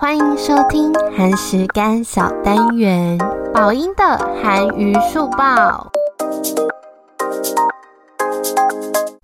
[0.00, 3.18] 欢迎收听韩食干小单元，
[3.52, 4.02] 宝音的
[4.42, 5.92] 韩娱速报。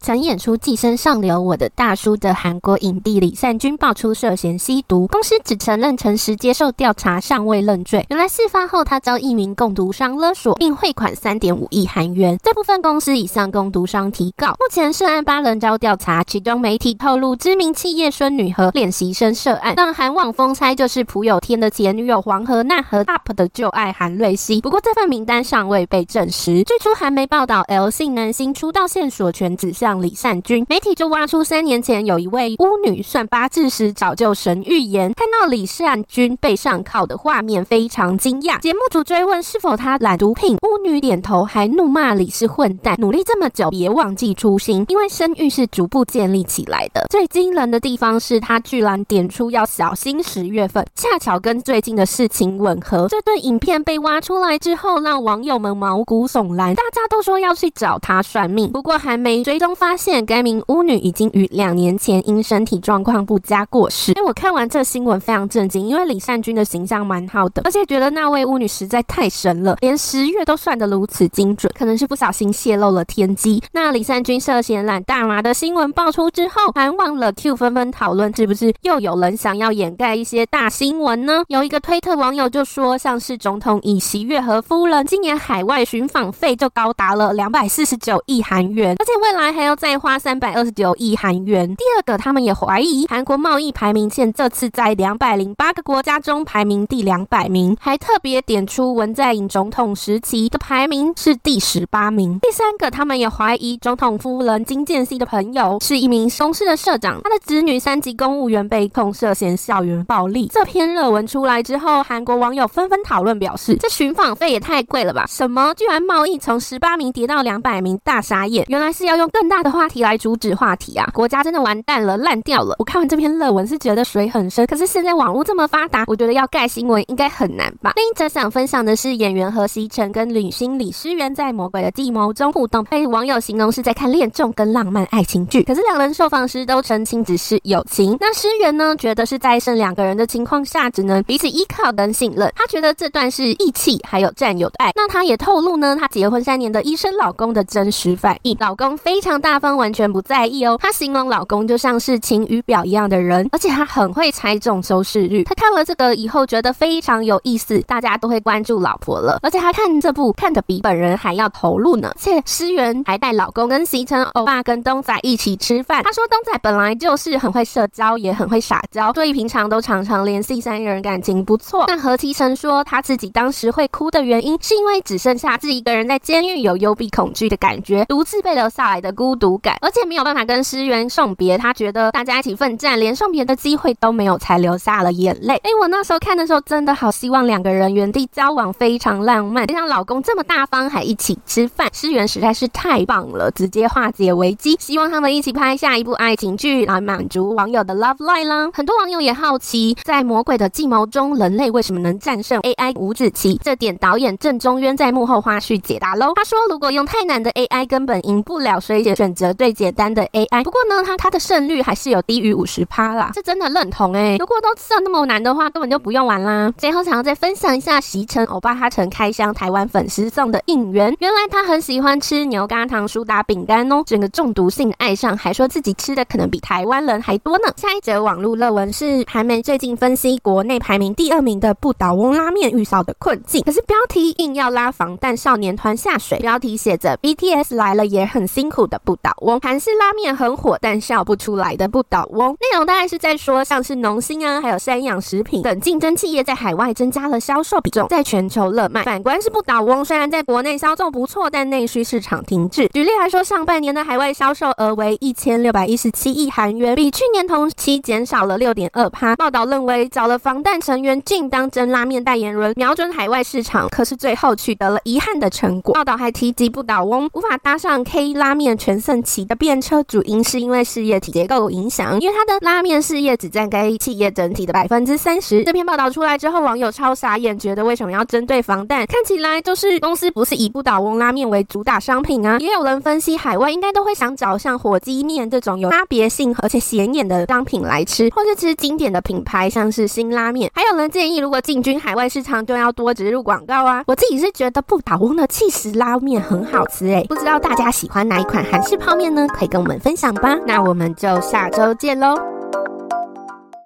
[0.01, 8.07] 曾演出《寄生上流》我的大叔的韩国影帝李善均爆出涉嫌吸毒，公司只承认诚实接受调查，尚未认罪。
[8.09, 12.39] 原来事发后，他遭一名共毒商勒索，并汇款三点五亿韩元。
[12.41, 14.51] 这部分公司已向共毒商提告。
[14.51, 24.61] 目前涉案八人遭调查，其中媒体透露，知名企业孙女和练习生涉案，让韩网疯猜就是朴有天的前女友黄河娜和 UP 的旧爱韩瑞希。
[24.61, 26.63] 不过这份名单尚未被证实。
[26.63, 38.61] 最初韩媒报道，L 姓男星出道现索权指向李善君，媒体就挖出三年前有一位巫女算八字时早就神预言，看到李善君被上铐的画面非常惊讶。
[38.61, 42.97] 节目组追问是否他染毒品，巫女点头，还怒骂李是混蛋。
[42.99, 47.07] 努力这么久，别忘记初心，因为声誉是逐步建立起来的。
[47.09, 53.09] 最惊人的地方是他居然点出要小心十月份，恰巧跟最近的事情吻合。
[53.09, 60.27] 这段影片被挖出来之后，让网友们毛骨悚然，大家都说要去找他算命，不过还没追踪发现。
[60.27, 64.13] 该名巫女已经于两年前因身体状况不佳过世。
[64.15, 73.63] 所以我看完这新闻非常震惊，因为李善均的形象蛮好的，而且觉得那位巫女实在太神了，连十月都算得如此精准，可能是不小心泄露了天机。
[73.73, 81.45] 那李善均涉嫌染大麻的新闻爆出之后，还忘了 Q 纷纷讨论，是不是又有人想要掩盖一些大新闻呢？
[81.49, 90.17] 有一个推特网友就说，像是总统尹锡悦和夫人今年海外寻访费就高达了两百四十九亿韩元，而且未来还要再花。
[90.19, 91.69] 三百二十九亿韩元。
[91.77, 102.39] 第二个，他们也怀疑韩国贸易排名线这次在两百零八个国家中排名第两百名，还特别点出文在寅总统时期的排名是第十八名。
[102.41, 110.51] 第三个，他们也怀疑总统夫人金建熙的朋友是一名公司的社长，他的子女三级公务员被控涉嫌校园暴力。
[110.53, 115.25] 这篇热文出来之后，韩国网友纷纷讨论，表示这寻访费也太贵了吧？
[115.29, 118.65] 什么居然贸易从十八名跌到两百名，大傻眼！
[118.69, 119.97] 原来是要用更大的话题。
[120.07, 121.11] 来阻止话题啊！
[121.13, 122.77] 国家真的完蛋了，烂掉了。
[122.79, 127.95] 我看完这篇论文是觉得水很深，可是现在网络这么发达，我觉得要盖新闻应该很难吧。
[127.97, 135.63] 另一则想分享的是演员何锡辰跟女星李诗媛在《魔鬼的计谋》中互动，被网友形容是在看恋综跟浪漫爱情剧。
[135.63, 138.17] 可是两人受访时都澄清只是友情。
[138.21, 142.53] 那诗媛呢，觉得是在剩两个人的情况下，只能彼此依靠跟信任。
[142.55, 144.93] 她觉得这段是义气还有战友的爱。
[144.95, 150.79] 那她也透露呢，她结婚三年的医生老公的真实反应，老公非常大方，完全不在意哦。
[150.81, 155.43] 她形容老公就像是晴雨表一样的人，而且他很会猜中收视率。
[155.45, 159.39] 她看了这个以后，觉得非常有意思，大家都会关注老婆了。
[159.43, 162.13] 而且她看这部看得比本人还要投入呢。
[162.19, 166.03] 且诗媛还带老公跟锡辰欧巴跟东仔一起吃饭。
[166.03, 171.85] 她说东仔本来就是很会社交，也很会撒娇，所以平常都常常联系，三人感情不错。
[171.87, 179.77] 但何其成说他自己当时会哭的原因，是因为只剩下自己一个人在监狱，有幽闭恐惧的感觉，独自被留下来的孤独感。
[179.81, 185.55] 而且没有办法跟诗媛送别，他觉得大家一起奋战，连送别的机会都没有，才流下了眼泪。
[185.63, 189.67] 哎，我那时候看的时候，真的好希望两个人原地交往，非常浪漫。
[189.67, 194.77] 就像老公这么大方，还一起吃饭，诗媛实在是太棒了，直接化解危机。
[194.81, 198.71] 希望他们一起拍下一部爱情剧，来满足网友的 love line 啦。
[198.73, 203.61] 很多网友也好奇，在《魔鬼的计谋》中，人类为什么能战胜 AI 五子棋？
[203.63, 206.33] 这点导演郑中渊在幕后花絮解答喽。
[206.35, 216.73] 他说，如果用太难的 AI，根本赢不了，所以选择最简单的 AI，不过呢，他他的胜率还是有低于五十趴啦，这真的认同哎、如果都设那么难的话，根本就不用玩啦。
[216.79, 227.65] 最后想要再分享一下，席城欧巴他曾开箱台湾粉丝送的应援，原来他很喜欢吃牛轧糖苏打饼干哦，整个中毒性爱上，还说自己吃的可能比台湾人还多呢。
[227.77, 242.51] 下一则网络热文是韩媒最近分析国内排名第二名的不倒翁拉面遇到的困境，可是标题硬要拉防弹少年团下水，标题写着 BTS 来了也很辛苦的不倒翁，韩式拉面很火，但笑不出来的不倒翁。
[242.61, 249.05] 内容大概是在说，像是农心啊，还有山养食品等竞争企业在海外增加了销售比重，在全球热卖。
[249.05, 252.89] 反观是不倒翁，虽然在国内销售不错，但内需市场停滞。
[252.89, 259.35] 举例来说，上半年的海外销售额为一千六百一十七亿韩元，比去年同期减少了六点二趴。
[259.37, 265.95] 报道认为，找了防弹成员进当真拉面代言人，瞄准海外市场，可是最后取得了遗憾的成果。
[265.95, 275.65] 报道还提及，不倒翁无法搭上 K 拉面全盛期的变车，主因是因为事业体结构影响，因为他的拉面事业只占该企业整体的百分之三十。
[275.65, 279.07] 这篇报道出来之后，网友超傻眼，觉得为什么要针对防弹？
[279.07, 282.59] 看起来就是公司不是以不倒翁拉面为主打商品啊。
[282.59, 290.71] 也有人分析，海外应该都会想找像火鸡面这种有差别性而且显眼的商品来吃，或是吃经典的品牌，像是辛拉面。
[290.73, 294.05] 还有人建议，如果进军海外市场，就要多植入广告啊。
[294.07, 299.47] 我自己是觉得不倒翁的起司拉面很好吃诶，不知道大家喜欢喜欢哪一款韩式泡面呢？
[299.49, 300.57] 可以跟我们分享吧。
[300.67, 302.56] 那我们就下周见喽。